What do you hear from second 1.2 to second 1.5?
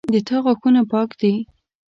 دي